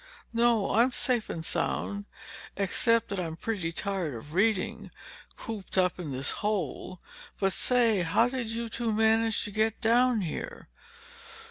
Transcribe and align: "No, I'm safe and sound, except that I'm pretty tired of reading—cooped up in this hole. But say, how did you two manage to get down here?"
"No, 0.33 0.73
I'm 0.73 0.91
safe 0.91 1.29
and 1.29 1.45
sound, 1.45 2.05
except 2.57 3.09
that 3.09 3.19
I'm 3.19 3.35
pretty 3.35 3.71
tired 3.71 4.15
of 4.15 4.33
reading—cooped 4.33 5.77
up 5.77 5.99
in 5.99 6.11
this 6.11 6.31
hole. 6.41 6.99
But 7.39 7.53
say, 7.53 8.01
how 8.01 8.27
did 8.27 8.49
you 8.49 8.67
two 8.67 8.91
manage 8.93 9.43
to 9.43 9.51
get 9.51 9.79
down 9.79 10.21
here?" 10.21 10.69